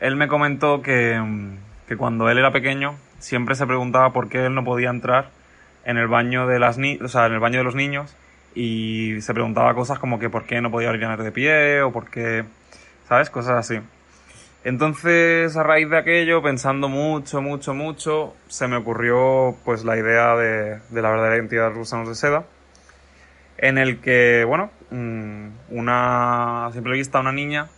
él 0.00 0.16
me 0.16 0.26
comentó 0.26 0.82
que, 0.82 1.22
que 1.86 1.96
cuando 1.96 2.28
él 2.28 2.38
era 2.38 2.50
pequeño 2.50 2.96
siempre 3.20 3.54
se 3.54 3.64
preguntaba 3.64 4.12
por 4.12 4.28
qué 4.28 4.44
él 4.44 4.56
no 4.56 4.64
podía 4.64 4.90
entrar 4.90 5.30
en 5.84 5.98
el 5.98 6.08
baño 6.08 6.48
de 6.48 6.58
las 6.58 6.78
ni 6.78 6.96
o 6.96 7.06
sea, 7.06 7.26
en 7.26 7.34
el 7.34 7.38
baño 7.38 7.58
de 7.58 7.64
los 7.64 7.76
niños 7.76 8.16
y 8.56 9.20
se 9.20 9.32
preguntaba 9.34 9.72
cosas 9.74 10.00
como 10.00 10.18
que 10.18 10.30
por 10.30 10.46
qué 10.46 10.60
no 10.60 10.72
podía 10.72 10.90
orinar 10.90 11.22
de 11.22 11.30
pie 11.30 11.82
o 11.82 11.92
por 11.92 12.10
qué, 12.10 12.44
¿sabes? 13.08 13.30
Cosas 13.30 13.54
así. 13.54 13.80
Entonces, 14.66 15.56
a 15.56 15.62
raíz 15.62 15.88
de 15.88 15.96
aquello, 15.96 16.42
pensando 16.42 16.88
mucho, 16.88 17.40
mucho, 17.40 17.72
mucho, 17.72 18.34
se 18.48 18.66
me 18.66 18.74
ocurrió 18.74 19.54
pues 19.64 19.84
la 19.84 19.96
idea 19.96 20.34
de, 20.34 20.80
la 20.90 21.08
verdadera 21.08 21.36
identidad 21.36 21.62
de 21.62 21.68
los 21.68 21.78
gusanos 21.78 22.08
de 22.08 22.16
seda, 22.16 22.46
en 23.58 23.78
el 23.78 24.00
que, 24.00 24.42
bueno, 24.44 24.72
mm, 24.90 25.46
una, 25.70 26.66
a 26.66 26.72
simple 26.72 26.94
vista, 26.94 27.20
una 27.20 27.30
niña 27.30 27.68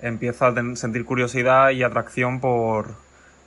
empieza 0.00 0.46
a 0.46 0.54
sentir 0.74 1.04
curiosidad 1.04 1.68
y 1.68 1.82
atracción 1.82 2.40
por, 2.40 2.94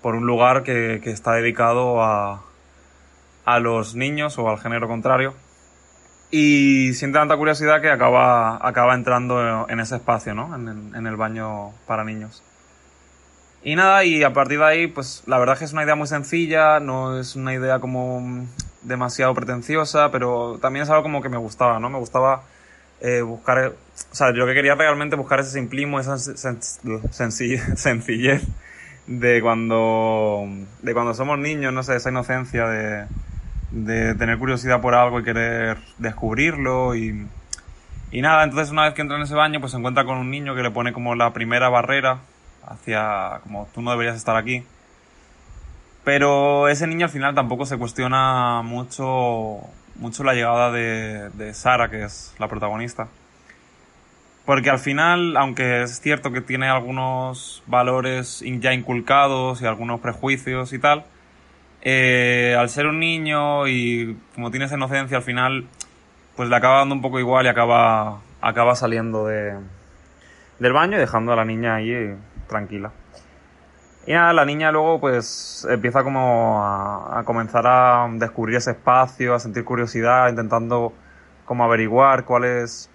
por 0.04 0.14
un 0.14 0.28
lugar 0.28 0.62
que, 0.62 1.02
está 1.04 1.32
dedicado 1.34 2.04
a, 2.04 2.44
a 3.46 3.60
los 3.60 3.96
niños 3.96 4.38
o 4.38 4.48
al 4.48 4.60
género 4.60 4.88
contrario. 4.88 5.34
Y 6.30 6.94
siente 6.94 7.18
tanta 7.18 7.36
curiosidad 7.36 7.82
que 7.82 7.90
acaba, 7.90 8.60
acaba 8.62 8.94
entrando 8.94 9.68
en 9.68 9.80
ese 9.80 9.96
espacio, 9.96 10.36
¿no? 10.36 10.56
En 10.56 11.08
el 11.08 11.16
baño 11.16 11.72
para 11.88 12.04
niños. 12.04 12.44
Y 13.64 13.76
nada, 13.76 14.04
y 14.04 14.24
a 14.24 14.34
partir 14.34 14.58
de 14.58 14.66
ahí, 14.66 14.88
pues 14.88 15.24
la 15.28 15.38
verdad 15.38 15.54
es 15.54 15.60
que 15.60 15.66
es 15.66 15.74
una 15.74 15.84
idea 15.84 15.96
muy 15.96 16.08
sencilla, 16.08 16.80
no 16.80 17.20
es 17.20 17.36
una 17.36 17.54
idea 17.54 17.80
como 17.80 18.48
demasiado 18.82 19.36
pretenciosa, 19.36 20.12
pero 20.12 20.58
también 20.60 20.84
es 20.84 20.90
algo 20.90 21.04
como 21.04 21.22
que 21.22 21.30
me 21.30 21.38
gustaba, 21.38 21.80
¿no? 21.80 21.90
Me 21.90 22.00
gustaba 22.00 22.42
eh, 23.02 23.22
buscar, 23.22 23.74
o 24.12 24.16
sea, 24.16 24.34
yo 24.34 24.48
que 24.48 24.56
quería 24.56 24.74
realmente 24.74 25.16
buscar 25.16 25.40
ese 25.40 25.52
simplismo, 25.52 26.00
esa 26.00 26.18
sen 26.18 26.60
sencillez, 27.12 27.62
sencillez 27.80 28.44
de 29.06 29.42
cuando, 29.42 30.48
de 30.82 30.94
cuando 30.94 31.14
somos 31.14 31.38
niños, 31.38 31.72
no 31.72 31.84
sé, 31.84 31.96
esa 31.98 32.10
inocencia 32.10 32.68
de, 32.68 33.06
de 33.72 34.16
tener 34.16 34.40
curiosidad 34.40 34.82
por 34.82 34.96
algo 34.96 35.20
y 35.20 35.24
querer 35.24 35.78
descubrirlo 36.00 36.96
y, 36.96 37.28
y 38.12 38.22
nada, 38.22 38.44
entonces 38.44 38.72
una 38.72 38.86
vez 38.86 38.96
que 38.96 39.02
entra 39.02 39.18
en 39.18 39.24
ese 39.24 39.36
baño 39.36 39.60
pues 39.60 39.72
se 39.72 39.78
encuentra 39.78 40.04
con 40.04 40.18
un 40.18 40.32
niño 40.32 40.56
que 40.56 40.64
le 40.64 40.72
pone 40.72 40.94
como 40.94 41.14
la 41.14 41.32
primera 41.32 41.70
barrera 41.70 42.22
hacia 42.68 43.40
como 43.44 43.68
tú 43.74 43.82
no 43.82 43.92
deberías 43.92 44.16
estar 44.16 44.36
aquí. 44.36 44.64
Pero 46.04 46.68
ese 46.68 46.88
niño 46.88 47.06
al 47.06 47.12
final 47.12 47.36
tampoco 47.36 47.66
se 47.66 47.78
cuestiona 47.78 48.62
mucho, 48.64 49.60
mucho 49.96 50.24
la 50.24 50.34
llegada 50.34 50.72
de, 50.72 51.54
Sara, 51.54 51.90
que 51.90 52.04
es 52.04 52.34
la 52.40 52.48
protagonista. 52.48 53.08
Porque 54.46 54.72
al 54.72 54.80
final, 54.80 55.38
aunque 55.38 55.84
es 55.84 56.02
cierto 56.02 56.32
que 56.32 56.42
tiene 56.42 56.68
algunos 56.68 57.62
valores 57.68 58.44
ya 58.60 58.74
inculcados 58.74 59.62
y 59.62 59.68
algunos 59.68 60.00
prejuicios 60.00 60.74
y 60.74 60.80
tal, 60.80 61.06
eh, 61.84 62.56
al 62.58 62.70
ser 62.70 62.88
un 62.88 63.00
niño 63.00 63.68
y 63.68 64.18
como 64.34 64.50
tiene 64.50 64.66
esa 64.66 64.76
inocencia, 64.76 65.18
al 65.18 65.24
final, 65.24 65.68
pues 66.36 66.50
le 66.50 66.56
acaba 66.56 66.80
dando 66.80 66.96
un 66.96 67.02
poco 67.02 67.20
igual 67.20 67.46
y 67.46 67.50
acaba, 67.50 68.22
acaba 68.42 68.76
saliendo 68.76 69.28
de, 69.28 69.56
del 70.60 70.74
baño 70.74 70.98
y 70.98 71.00
dejando 71.00 71.34
a 71.34 71.36
la 71.36 71.46
niña 71.46 71.76
ahí 71.76 72.16
tranquila. 72.52 72.92
Y 74.06 74.14
nada, 74.14 74.34
la 74.34 74.46
niña 74.46 74.72
luego 74.72 75.00
pues 75.00 75.66
empieza 75.70 76.04
como 76.04 76.64
a, 76.64 77.24
comenzar 77.24 77.66
a 77.66 78.08
descubrir 78.14 78.58
ese 78.58 78.72
espacio, 78.72 79.34
a 79.34 79.40
sentir 79.40 79.64
curiosidad, 79.64 80.30
intentando 80.30 80.94
como 81.46 81.64
averiguar 81.64 82.26
cuál 82.26 82.46
es, 82.46 82.90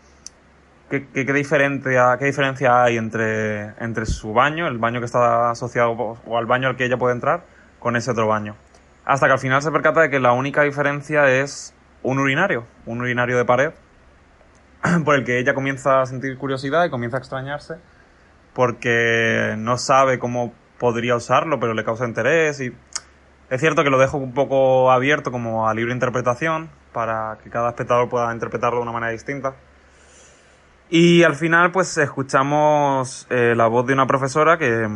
qué, 0.91 1.09
qué, 1.09 1.25
qué, 1.25 1.33
diferencia, 1.33 2.17
qué 2.19 2.27
diferencia 2.27 2.85
hay 2.85 2.97
entre, 2.97 3.69
entre 3.83 4.05
su 4.07 4.33
baño, 4.33 4.67
el 4.67 4.79
baño 4.79 5.01
que 5.01 5.07
está 5.07 5.51
asociado 5.51 5.93
o 5.93 6.39
al 6.39 6.47
baño 6.47 6.69
al 6.69 6.77
que 6.77 6.85
ella 6.85 6.97
puede 6.97 7.15
entrar, 7.15 7.45
con 7.79 7.97
ese 7.97 8.11
otro 8.11 8.27
baño. 8.27 8.57
Hasta 9.05 9.27
que 9.27 9.33
al 9.33 9.39
final 9.39 9.63
se 9.63 9.71
percata 9.71 10.01
de 10.01 10.11
que 10.11 10.19
la 10.19 10.33
única 10.33 10.63
diferencia 10.63 11.31
es 11.31 11.73
un 12.03 12.19
urinario, 12.19 12.67
un 12.85 13.01
urinario 13.01 13.37
de 13.39 13.45
pared, 13.45 13.73
por 15.05 15.15
el 15.15 15.25
que 15.25 15.39
ella 15.39 15.55
comienza 15.55 16.03
a 16.03 16.07
sentir 16.07 16.37
curiosidad 16.37 16.85
y 16.85 16.91
comienza 16.91 17.17
a 17.17 17.21
extrañarse 17.21 17.77
porque 18.57 19.55
no 19.59 19.77
sabe 19.77 20.19
cómo 20.19 20.55
podría 20.79 21.15
usarlo, 21.15 21.61
pero 21.61 21.75
le 21.75 21.85
causa 21.85 22.07
interés 22.07 22.59
y 22.63 22.73
es 23.51 23.61
cierto 23.61 23.85
que 23.85 23.91
lo 23.91 23.99
dejo 23.99 24.17
un 24.17 24.33
poco 24.33 24.91
abierto 24.91 25.31
como 25.31 25.69
a 25.69 25.75
libre 25.75 25.93
interpretación 25.93 26.71
para 26.95 27.37
que 27.45 27.51
cada 27.51 27.69
espectador 27.69 28.09
pueda 28.09 28.33
interpretarlo 28.33 28.79
de 28.79 28.85
una 28.85 28.93
manera 28.93 29.13
distinta. 29.13 29.57
Y 30.89 31.23
al 31.23 31.35
final 31.35 31.71
pues 31.71 31.99
escuchamos 31.99 33.27
eh, 33.29 33.53
la 33.55 33.67
voz 33.67 33.87
de 33.87 33.93
una 33.93 34.07
profesora 34.07 34.57
que, 34.57 34.89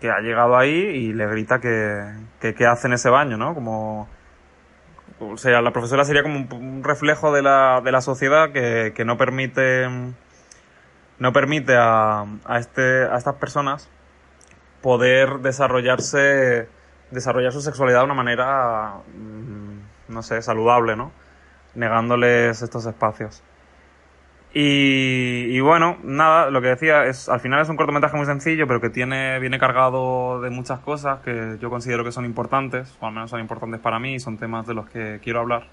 que, 0.00 0.10
ha 0.10 0.20
llegado 0.20 0.56
ahí 0.56 0.70
y 0.70 1.12
le 1.12 1.26
grita 1.26 1.58
que, 1.58 2.00
que, 2.40 2.54
que, 2.54 2.64
hace 2.64 2.86
en 2.86 2.92
ese 2.92 3.10
baño, 3.10 3.36
¿no? 3.36 3.54
Como... 3.54 4.08
O 5.18 5.36
sea, 5.36 5.60
la 5.62 5.72
profesora 5.72 6.04
sería 6.04 6.22
como 6.22 6.46
un, 6.52 6.84
reflejo 6.84 7.32
de 7.32 7.42
la, 7.42 7.80
de 7.82 7.90
la 7.90 8.00
sociedad 8.00 8.52
que, 8.52 8.92
que 8.94 9.04
no 9.04 9.16
permite 9.16 9.88
no 11.18 11.32
permite 11.32 11.76
a, 11.76 12.24
a, 12.44 12.58
este, 12.58 13.04
a 13.04 13.16
estas 13.16 13.36
personas 13.36 13.90
poder 14.82 15.38
desarrollarse, 15.38 16.68
desarrollar 17.10 17.52
su 17.52 17.62
sexualidad 17.62 18.00
de 18.00 18.04
una 18.04 18.14
manera, 18.14 18.96
mm, 19.16 20.12
no 20.12 20.22
sé, 20.22 20.42
saludable, 20.42 20.96
¿no? 20.96 21.12
Negándoles 21.74 22.60
estos 22.60 22.84
espacios. 22.86 23.42
Y, 24.52 25.46
y, 25.56 25.60
bueno, 25.60 25.96
nada, 26.04 26.50
lo 26.50 26.60
que 26.60 26.68
decía 26.68 27.06
es, 27.06 27.28
al 27.28 27.40
final 27.40 27.60
es 27.60 27.68
un 27.68 27.76
cortometraje 27.76 28.16
muy 28.16 28.26
sencillo, 28.26 28.68
pero 28.68 28.80
que 28.80 28.88
tiene, 28.88 29.40
viene 29.40 29.58
cargado 29.58 30.40
de 30.40 30.50
muchas 30.50 30.78
cosas 30.80 31.20
que 31.20 31.56
yo 31.60 31.70
considero 31.70 32.04
que 32.04 32.12
son 32.12 32.24
importantes, 32.24 32.96
o 33.00 33.06
al 33.06 33.14
menos 33.14 33.30
son 33.30 33.40
importantes 33.40 33.80
para 33.80 33.98
mí, 33.98 34.14
y 34.14 34.20
son 34.20 34.38
temas 34.38 34.66
de 34.66 34.74
los 34.74 34.88
que 34.88 35.18
quiero 35.24 35.40
hablar. 35.40 35.66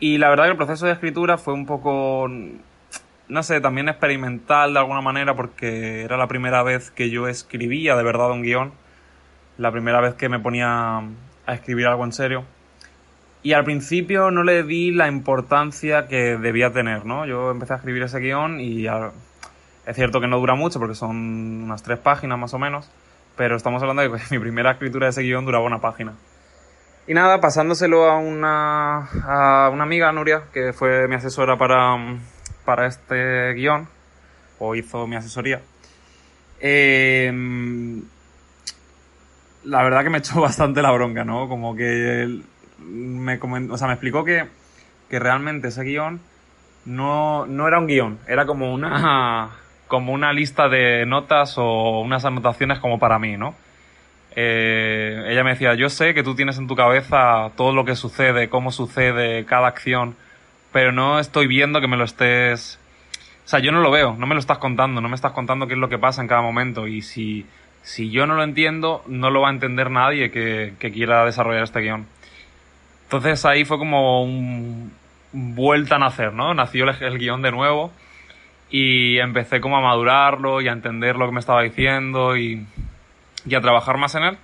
Y 0.00 0.18
la 0.18 0.30
verdad 0.30 0.46
que 0.46 0.50
el 0.50 0.56
proceso 0.56 0.86
de 0.86 0.92
escritura 0.92 1.38
fue 1.38 1.54
un 1.54 1.64
poco 1.64 2.28
no 3.32 3.42
sé, 3.42 3.62
también 3.62 3.88
experimental 3.88 4.74
de 4.74 4.78
alguna 4.78 5.00
manera 5.00 5.34
porque 5.34 6.02
era 6.02 6.18
la 6.18 6.28
primera 6.28 6.62
vez 6.62 6.90
que 6.90 7.08
yo 7.08 7.28
escribía 7.28 7.96
de 7.96 8.02
verdad 8.02 8.30
un 8.30 8.42
guion, 8.42 8.72
la 9.56 9.72
primera 9.72 10.02
vez 10.02 10.14
que 10.14 10.28
me 10.28 10.38
ponía 10.38 10.98
a 10.98 11.54
escribir 11.54 11.86
algo 11.86 12.04
en 12.04 12.12
serio. 12.12 12.44
Y 13.42 13.54
al 13.54 13.64
principio 13.64 14.30
no 14.30 14.44
le 14.44 14.64
di 14.64 14.92
la 14.92 15.08
importancia 15.08 16.08
que 16.08 16.36
debía 16.36 16.72
tener, 16.72 17.06
¿no? 17.06 17.24
Yo 17.24 17.50
empecé 17.50 17.72
a 17.72 17.76
escribir 17.76 18.02
ese 18.02 18.20
guion 18.20 18.60
y 18.60 18.86
es 18.86 19.96
cierto 19.96 20.20
que 20.20 20.28
no 20.28 20.38
dura 20.38 20.54
mucho 20.54 20.78
porque 20.78 20.94
son 20.94 21.64
unas 21.64 21.82
tres 21.82 21.98
páginas 22.00 22.38
más 22.38 22.52
o 22.52 22.58
menos, 22.58 22.90
pero 23.36 23.56
estamos 23.56 23.80
hablando 23.80 24.02
de 24.02 24.10
que 24.10 24.18
mi 24.30 24.38
primera 24.40 24.72
escritura 24.72 25.06
de 25.06 25.10
ese 25.10 25.22
guion 25.22 25.46
duraba 25.46 25.64
una 25.64 25.80
página. 25.80 26.12
Y 27.06 27.14
nada, 27.14 27.40
pasándoselo 27.40 28.04
a 28.04 28.18
una, 28.18 29.08
a 29.26 29.70
una 29.72 29.84
amiga, 29.84 30.12
Nuria, 30.12 30.42
que 30.52 30.74
fue 30.74 31.08
mi 31.08 31.14
asesora 31.14 31.56
para, 31.56 31.96
para 32.64 32.86
este 32.86 33.52
guion, 33.54 33.88
o 34.58 34.74
hizo 34.74 35.06
mi 35.06 35.16
asesoría, 35.16 35.60
eh, 36.60 37.32
la 39.64 39.82
verdad 39.82 40.02
que 40.02 40.10
me 40.10 40.18
echó 40.18 40.40
bastante 40.40 40.82
la 40.82 40.90
bronca, 40.92 41.24
¿no? 41.24 41.48
Como 41.48 41.74
que 41.74 42.40
me, 42.78 43.38
o 43.70 43.76
sea, 43.76 43.86
me 43.86 43.94
explicó 43.94 44.24
que, 44.24 44.46
que 45.08 45.18
realmente 45.18 45.68
ese 45.68 45.82
guion 45.82 46.20
no, 46.84 47.46
no 47.46 47.68
era 47.68 47.78
un 47.78 47.86
guion, 47.86 48.18
era 48.26 48.46
como 48.46 48.72
una, 48.72 49.50
como 49.88 50.12
una 50.12 50.32
lista 50.32 50.68
de 50.68 51.06
notas 51.06 51.54
o 51.58 52.00
unas 52.00 52.24
anotaciones 52.24 52.78
como 52.78 52.98
para 52.98 53.18
mí, 53.18 53.36
¿no? 53.36 53.54
Eh, 54.34 55.26
ella 55.28 55.44
me 55.44 55.50
decía, 55.50 55.74
yo 55.74 55.90
sé 55.90 56.14
que 56.14 56.22
tú 56.22 56.34
tienes 56.34 56.56
en 56.56 56.66
tu 56.66 56.74
cabeza 56.74 57.50
todo 57.56 57.74
lo 57.74 57.84
que 57.84 57.96
sucede, 57.96 58.48
cómo 58.48 58.72
sucede 58.72 59.44
cada 59.44 59.68
acción, 59.68 60.16
pero 60.72 60.92
no 60.92 61.18
estoy 61.18 61.46
viendo 61.46 61.80
que 61.80 61.88
me 61.88 61.96
lo 61.96 62.04
estés... 62.04 62.78
O 63.44 63.48
sea, 63.48 63.60
yo 63.60 63.72
no 63.72 63.80
lo 63.80 63.90
veo, 63.90 64.14
no 64.16 64.26
me 64.26 64.34
lo 64.34 64.40
estás 64.40 64.58
contando, 64.58 65.00
no 65.00 65.08
me 65.08 65.14
estás 65.14 65.32
contando 65.32 65.66
qué 65.66 65.74
es 65.74 65.78
lo 65.78 65.88
que 65.88 65.98
pasa 65.98 66.22
en 66.22 66.28
cada 66.28 66.42
momento 66.42 66.86
y 66.86 67.02
si, 67.02 67.44
si 67.82 68.10
yo 68.10 68.26
no 68.26 68.34
lo 68.34 68.44
entiendo, 68.44 69.02
no 69.06 69.30
lo 69.30 69.42
va 69.42 69.48
a 69.48 69.52
entender 69.52 69.90
nadie 69.90 70.30
que, 70.30 70.74
quiera 70.92 71.24
desarrollar 71.24 71.64
este 71.64 71.80
guion. 71.80 72.06
Entonces 73.04 73.44
ahí 73.44 73.64
fue 73.64 73.78
como 73.78 74.22
un 74.22 74.92
vuelta 75.32 75.96
a 75.96 75.98
nacer, 75.98 76.32
¿no? 76.32 76.54
Nació 76.54 76.88
el, 76.88 77.02
el 77.02 77.18
guion 77.18 77.42
de 77.42 77.50
nuevo 77.50 77.92
y 78.70 79.18
empecé 79.18 79.60
como 79.60 79.76
a 79.76 79.80
madurarlo 79.80 80.60
y 80.60 80.68
a 80.68 80.72
entender 80.72 81.16
lo 81.16 81.26
que 81.26 81.32
me 81.32 81.40
estaba 81.40 81.62
diciendo 81.62 82.36
y, 82.36 82.66
y 83.44 83.54
a 83.54 83.60
trabajar 83.60 83.98
más 83.98 84.14
en 84.14 84.22
él 84.24 84.38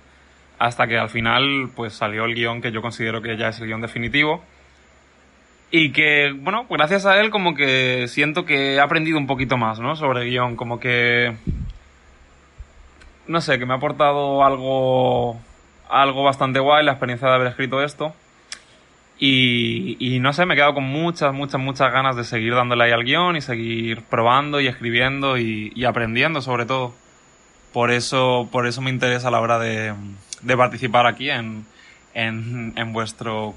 hasta 0.59 0.87
que 0.87 0.97
al 0.97 1.09
final 1.09 1.69
pues 1.75 1.93
salió 1.93 2.25
el 2.25 2.35
guion 2.35 2.61
que 2.61 2.71
yo 2.71 2.81
considero 2.81 3.21
que 3.21 3.37
ya 3.37 3.47
es 3.47 3.59
el 3.59 3.67
guion 3.67 3.81
definitivo 3.81 4.43
y 5.71 5.91
que, 5.91 6.33
bueno, 6.35 6.65
gracias 6.69 7.05
a 7.05 7.19
él 7.19 7.29
como 7.29 7.53
que 7.53 8.07
siento 8.07 8.45
que 8.45 8.75
he 8.75 8.79
aprendido 8.79 9.17
un 9.17 9.27
poquito 9.27 9.57
más, 9.57 9.79
¿no? 9.79 9.95
Sobre 9.95 10.25
guion, 10.25 10.55
como 10.55 10.79
que... 10.79 11.35
No 13.27 13.41
sé, 13.41 13.59
que 13.59 13.67
me 13.67 13.73
ha 13.73 13.77
aportado 13.77 14.43
algo, 14.43 15.39
algo 15.87 16.23
bastante 16.23 16.59
guay 16.59 16.83
la 16.83 16.93
experiencia 16.93 17.27
de 17.27 17.35
haber 17.35 17.47
escrito 17.47 17.83
esto. 17.83 18.15
Y, 19.19 19.97
y 19.99 20.19
no 20.19 20.33
sé, 20.33 20.47
me 20.47 20.55
he 20.55 20.57
quedado 20.57 20.73
con 20.73 20.85
muchas, 20.85 21.33
muchas, 21.33 21.61
muchas 21.61 21.91
ganas 21.91 22.15
de 22.15 22.23
seguir 22.23 22.55
dándole 22.55 22.85
ahí 22.85 22.91
al 22.91 23.03
guion 23.03 23.35
y 23.35 23.41
seguir 23.41 24.01
probando 24.03 24.59
y 24.61 24.67
escribiendo 24.67 25.37
y, 25.37 25.85
aprendiendo 25.85 26.41
sobre 26.41 26.65
todo. 26.65 26.95
Por 27.73 27.91
eso, 27.91 28.49
por 28.51 28.65
eso 28.65 28.81
me 28.81 28.89
interesa 28.89 29.27
a 29.27 29.31
la 29.31 29.41
hora 29.41 29.59
de, 29.59 29.93
de 30.41 30.57
participar 30.57 31.05
aquí 31.05 31.29
en, 31.29 31.67
en, 32.15 32.73
en, 32.75 32.93
vuestro, 32.93 33.53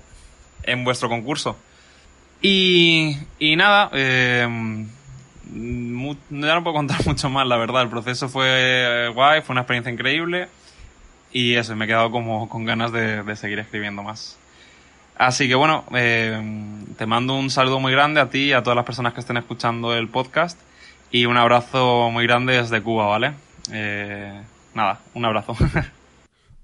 en 0.64 0.85
vuestro 0.85 1.09
concurso. 1.09 1.57
Y, 2.42 3.16
y 3.38 3.56
nada, 3.56 3.88
eh, 3.92 4.46
ya 5.50 6.54
no 6.54 6.62
puedo 6.62 6.75
contar 6.75 6.99
mucho 7.06 7.30
más, 7.30 7.46
la 7.46 7.56
verdad. 7.56 7.82
El 7.82 7.88
proceso 7.88 8.28
fue 8.28 9.11
guay, 9.14 9.42
fue 9.42 9.54
una 9.54 9.62
experiencia 9.62 9.92
increíble. 9.92 10.49
Y 11.32 11.54
eso, 11.54 11.75
me 11.76 11.87
he 11.87 11.88
quedado 11.88 12.11
como 12.11 12.49
con 12.49 12.64
ganas 12.64 12.92
de, 12.92 13.22
de 13.22 13.37
seguir 13.37 13.58
escribiendo 13.58 14.02
más. 14.02 14.38
Así 15.16 15.46
que 15.46 15.54
bueno, 15.54 15.84
eh, 15.94 16.37
te 16.96 17.06
mando 17.06 17.34
un 17.34 17.50
saludo 17.50 17.78
muy 17.78 17.92
grande 17.92 18.20
a 18.20 18.28
ti 18.28 18.46
y 18.46 18.52
a 18.52 18.62
todas 18.62 18.76
las 18.76 18.84
personas 18.84 19.14
que 19.14 19.20
estén 19.20 19.37
escuchando 19.37 19.94
el 19.94 20.08
podcast. 20.08 20.58
Y 21.11 21.26
un 21.26 21.37
abrazo 21.37 22.11
muy 22.11 22.26
grande 22.26 22.54
desde 22.54 22.82
Cuba, 22.82 23.06
¿vale? 23.06 23.32
Eh, 23.70 24.42
nada, 24.75 25.00
un 25.14 25.25
abrazo. 25.25 25.56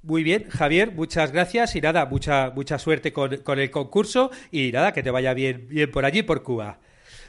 Muy 0.08 0.22
bien, 0.22 0.48
Javier, 0.48 0.92
muchas 0.92 1.32
gracias 1.32 1.76
y 1.76 1.82
nada, 1.82 2.06
mucha, 2.06 2.48
mucha 2.48 2.78
suerte 2.78 3.12
con, 3.12 3.36
con, 3.42 3.58
el 3.58 3.70
concurso 3.70 4.30
y 4.50 4.72
nada, 4.72 4.94
que 4.94 5.02
te 5.02 5.10
vaya 5.10 5.34
bien, 5.34 5.68
bien 5.68 5.90
por 5.90 6.06
allí, 6.06 6.22
por 6.22 6.42
Cuba. 6.42 6.78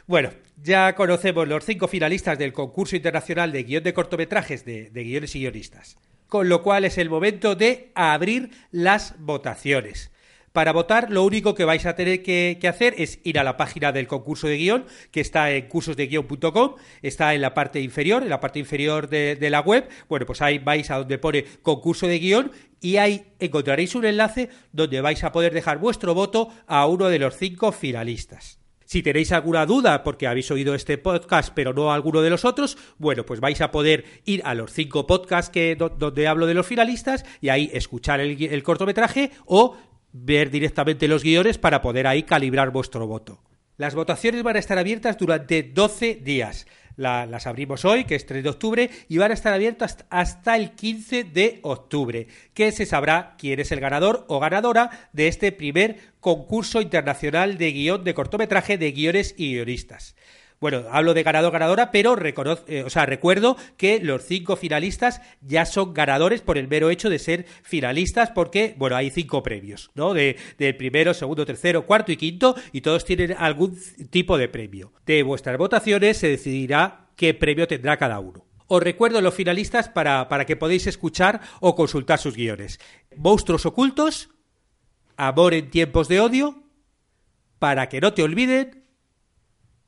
Bueno, 0.07 0.29
ya 0.63 0.95
conocemos 0.95 1.45
los 1.45 1.65
cinco 1.65 1.89
finalistas 1.89 2.39
del 2.39 2.53
concurso 2.53 2.95
internacional 2.95 3.51
de 3.51 3.63
guion 3.63 3.83
de 3.83 3.93
cortometrajes 3.93 4.63
de, 4.63 4.91
de 4.91 5.03
guiones 5.03 5.35
y 5.35 5.41
guionistas, 5.41 5.97
con 6.29 6.47
lo 6.47 6.63
cual 6.63 6.85
es 6.85 6.97
el 6.97 7.09
momento 7.09 7.53
de 7.53 7.91
abrir 7.95 8.51
las 8.71 9.13
votaciones. 9.19 10.09
Para 10.59 10.73
votar, 10.73 11.09
lo 11.09 11.23
único 11.23 11.55
que 11.55 11.63
vais 11.63 11.85
a 11.85 11.95
tener 11.95 12.21
que, 12.21 12.59
hacer 12.67 12.93
es 12.97 13.21
ir 13.23 13.39
a 13.39 13.45
la 13.45 13.55
página 13.55 13.93
del 13.93 14.07
concurso 14.07 14.45
de 14.45 14.57
guion, 14.57 14.83
que 15.09 15.21
está 15.21 15.51
en 15.51 15.69
cursosdeguión.com, 15.69 16.75
está 17.01 17.33
en 17.33 17.39
la 17.39 17.53
parte 17.53 17.79
inferior, 17.79 18.23
en 18.23 18.29
la 18.29 18.41
parte 18.41 18.59
inferior 18.59 19.07
de, 19.07 19.49
la 19.49 19.61
web. 19.61 19.87
Bueno, 20.09 20.25
pues 20.25 20.41
ahí 20.41 20.59
vais 20.59 20.91
a 20.91 20.97
donde 20.97 21.17
pone 21.17 21.45
concurso 21.61 22.07
de 22.07 22.19
guion 22.19 22.51
y 22.81 22.97
ahí 22.97 23.23
encontraréis 23.39 23.95
un 23.95 24.03
enlace 24.03 24.49
donde 24.73 24.99
vais 24.99 25.23
a 25.23 25.31
poder 25.31 25.53
dejar 25.53 25.77
vuestro 25.77 26.13
voto 26.13 26.49
a 26.67 26.85
uno 26.87 27.07
de 27.07 27.19
los 27.19 27.37
cinco 27.37 27.71
finalistas. 27.71 28.59
Si 28.83 29.01
tenéis 29.01 29.31
alguna 29.31 29.65
duda 29.65 30.03
porque 30.03 30.27
habéis 30.27 30.51
oído 30.51 30.73
este 30.73 30.97
podcast 30.97 31.53
pero 31.53 31.73
no 31.73 31.93
alguno 31.93 32.21
de 32.21 32.31
los 32.31 32.43
otros, 32.43 32.77
bueno, 32.97 33.23
pues 33.25 33.39
vais 33.39 33.61
a 33.61 33.71
poder 33.71 34.03
ir 34.25 34.41
a 34.43 34.55
los 34.55 34.73
cinco 34.73 35.07
podcasts 35.07 35.51
que, 35.51 35.77
donde 35.77 36.27
hablo 36.27 36.47
de 36.47 36.55
los 36.55 36.67
finalistas 36.67 37.23
y 37.39 37.47
ahí 37.47 37.69
escuchar 37.71 38.19
el 38.19 38.63
cortometraje 38.63 39.31
o 39.45 39.77
ver 40.11 40.49
directamente 40.49 41.07
los 41.07 41.23
guiones 41.23 41.57
para 41.57 41.81
poder 41.81 42.07
ahí 42.07 42.23
calibrar 42.23 42.71
vuestro 42.71 43.07
voto. 43.07 43.41
Las 43.77 43.95
votaciones 43.95 44.43
van 44.43 44.57
a 44.57 44.59
estar 44.59 44.77
abiertas 44.77 45.17
durante 45.17 45.63
12 45.63 46.15
días. 46.15 46.67
La, 46.97 47.25
las 47.25 47.47
abrimos 47.47 47.85
hoy, 47.85 48.03
que 48.03 48.15
es 48.15 48.25
3 48.25 48.43
de 48.43 48.49
octubre, 48.49 48.89
y 49.07 49.17
van 49.17 49.31
a 49.31 49.33
estar 49.33 49.53
abiertas 49.53 50.05
hasta 50.09 50.57
el 50.57 50.71
15 50.71 51.23
de 51.23 51.59
octubre, 51.61 52.27
que 52.53 52.73
se 52.73 52.85
sabrá 52.85 53.35
quién 53.37 53.61
es 53.61 53.71
el 53.71 53.79
ganador 53.79 54.25
o 54.27 54.41
ganadora 54.41 55.09
de 55.13 55.29
este 55.29 55.53
primer 55.53 55.97
concurso 56.19 56.81
internacional 56.81 57.57
de 57.57 57.71
guion 57.71 58.03
de 58.03 58.13
cortometraje 58.13 58.77
de 58.77 58.91
guiones 58.91 59.33
y 59.37 59.53
guionistas. 59.53 60.15
Bueno, 60.59 60.83
hablo 60.91 61.13
de 61.13 61.23
ganador 61.23 61.53
ganadora, 61.53 61.89
pero 61.89 62.17
eh, 62.67 62.83
o 62.83 62.89
sea, 62.89 63.05
recuerdo 63.05 63.55
que 63.77 64.01
los 64.01 64.23
cinco 64.23 64.57
finalistas 64.57 65.21
ya 65.41 65.65
son 65.65 65.93
ganadores 65.93 66.41
por 66.41 66.57
el 66.57 66.67
mero 66.67 66.89
hecho 66.89 67.09
de 67.09 67.17
ser 67.17 67.45
finalistas, 67.63 68.31
porque, 68.31 68.75
bueno, 68.77 68.97
hay 68.97 69.09
cinco 69.09 69.41
premios, 69.41 69.89
¿no? 69.95 70.13
De, 70.13 70.35
de 70.57 70.73
primero, 70.73 71.13
segundo, 71.13 71.45
tercero, 71.45 71.85
cuarto 71.85 72.11
y 72.11 72.17
quinto, 72.17 72.55
y 72.73 72.81
todos 72.81 73.05
tienen 73.05 73.35
algún 73.37 73.77
tipo 74.09 74.37
de 74.37 74.49
premio. 74.49 74.91
De 75.05 75.23
vuestras 75.23 75.57
votaciones 75.57 76.17
se 76.17 76.27
decidirá 76.27 77.07
qué 77.15 77.33
premio 77.33 77.67
tendrá 77.67 77.95
cada 77.97 78.19
uno. 78.19 78.45
Os 78.67 78.83
recuerdo 78.83 79.21
los 79.21 79.33
finalistas 79.33 79.89
para, 79.89 80.27
para 80.27 80.45
que 80.45 80.55
podáis 80.55 80.85
escuchar 80.87 81.41
o 81.59 81.73
consultar 81.73 82.19
sus 82.19 82.35
guiones. 82.35 82.79
Monstruos 83.15 83.65
ocultos, 83.65 84.29
Amor 85.15 85.53
en 85.53 85.69
tiempos 85.69 86.07
de 86.07 86.21
odio, 86.21 86.63
Para 87.59 87.89
que 87.89 87.99
no 87.99 88.13
te 88.13 88.23
olviden, 88.23 88.85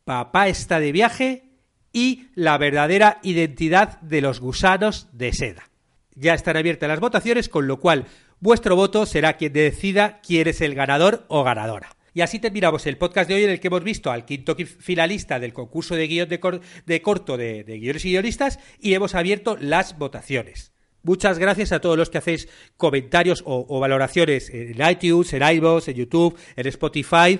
Papá 0.04 0.48
está 0.48 0.80
de 0.80 0.92
viaje 0.92 1.52
y 1.94 2.28
la 2.36 2.58
verdadera 2.58 3.20
identidad 3.24 4.00
de 4.02 4.22
los 4.22 4.40
gusanos 4.40 5.08
de 5.12 5.34
seda. 5.34 5.70
Ya 6.16 6.34
están 6.34 6.58
abiertas 6.58 6.90
las 6.90 7.00
votaciones, 7.00 7.50
con 7.50 7.68
lo 7.68 7.80
cual 7.80 8.06
vuestro 8.40 8.76
voto 8.76 9.06
será 9.06 9.38
quien 9.38 9.54
decida 9.54 10.20
quién 10.22 10.48
es 10.48 10.62
el 10.62 10.76
ganador 10.76 11.26
o 11.28 11.44
ganadora. 11.44 11.96
Y 12.14 12.22
así 12.22 12.40
terminamos 12.40 12.86
el 12.88 12.98
podcast 12.98 13.30
de 13.30 13.36
hoy 13.36 13.44
en 13.44 13.52
el 13.52 13.60
que 13.60 13.68
hemos 13.68 13.84
visto 13.84 14.12
al 14.12 14.26
quinto 14.26 14.56
finalista 14.56 15.40
del 15.40 15.54
concurso 15.54 15.96
de 15.96 16.08
guion 16.08 16.28
de, 16.28 16.42
cor 16.42 16.60
de 16.86 17.02
corto 17.02 17.38
de, 17.38 17.64
guiones 17.64 18.04
y 18.04 18.10
guionistas 18.10 18.60
y 18.80 18.94
hemos 18.94 19.16
abierto 19.16 19.56
las 19.58 19.98
votaciones. 19.98 20.74
Muchas 21.04 21.40
gracias 21.40 21.72
a 21.72 21.80
todos 21.80 21.98
los 21.98 22.10
que 22.10 22.18
hacéis 22.18 22.50
comentarios 22.76 23.44
o, 23.46 23.66
o 23.68 23.80
valoraciones 23.80 24.50
en 24.50 24.78
iTunes, 24.88 25.34
en 25.34 25.42
iVoox, 25.42 25.88
en 25.88 25.96
YouTube, 25.96 26.38
en 26.58 26.68
Spotify 26.68 27.40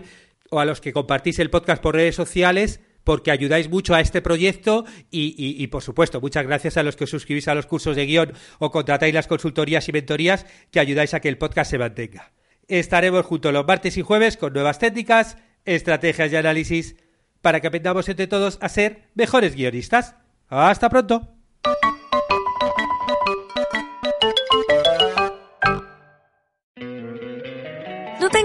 o 0.51 0.59
a 0.59 0.65
los 0.65 0.81
que 0.81 0.93
compartís 0.93 1.39
el 1.39 1.49
podcast 1.49 1.81
por 1.81 1.95
redes 1.95 2.15
sociales 2.15 2.81
porque 3.03 3.31
ayudáis 3.31 3.69
mucho 3.69 3.95
a 3.95 4.01
este 4.01 4.21
proyecto 4.21 4.85
y, 5.09 5.33
y, 5.37 5.67
por 5.67 5.81
supuesto, 5.81 6.21
muchas 6.21 6.45
gracias 6.45 6.77
a 6.77 6.83
los 6.83 6.95
que 6.95 7.05
os 7.05 7.09
suscribís 7.09 7.47
a 7.47 7.55
los 7.55 7.65
cursos 7.65 7.95
de 7.95 8.05
guion 8.05 8.33
o 8.59 8.69
contratáis 8.69 9.13
las 9.13 9.27
consultorías 9.27 9.87
y 9.89 9.91
mentorías 9.91 10.45
que 10.69 10.79
ayudáis 10.79 11.13
a 11.13 11.19
que 11.19 11.29
el 11.29 11.39
podcast 11.39 11.71
se 11.71 11.79
mantenga. 11.79 12.31
Estaremos 12.67 13.25
juntos 13.25 13.51
los 13.53 13.65
martes 13.65 13.97
y 13.97 14.01
jueves 14.01 14.37
con 14.37 14.53
nuevas 14.53 14.77
técnicas, 14.77 15.37
estrategias 15.65 16.31
y 16.31 16.35
análisis 16.35 16.95
para 17.41 17.59
que 17.59 17.67
aprendamos 17.67 18.07
entre 18.07 18.27
todos 18.27 18.59
a 18.61 18.69
ser 18.69 19.09
mejores 19.15 19.55
guionistas. 19.55 20.15
¡Hasta 20.47 20.89
pronto! 20.89 21.33